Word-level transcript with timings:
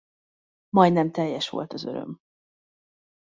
Majdnem 0.69 1.11
teljes 1.11 1.49
volt 1.49 1.73
az 1.73 1.83
öröm. 1.85 2.19